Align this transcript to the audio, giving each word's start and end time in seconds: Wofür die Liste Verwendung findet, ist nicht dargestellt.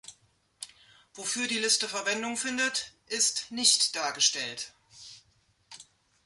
Wofür 1.13 1.47
die 1.47 1.59
Liste 1.59 1.87
Verwendung 1.87 2.35
findet, 2.35 2.93
ist 3.05 3.51
nicht 3.51 3.95
dargestellt. 3.95 4.73